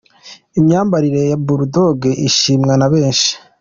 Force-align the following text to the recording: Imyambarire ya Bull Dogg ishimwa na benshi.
Imyambarire 0.59 1.19
ya 1.31 1.37
Bull 1.45 1.61
Dogg 1.73 1.99
ishimwa 2.27 2.73
na 2.79 2.87
benshi. 2.93 3.31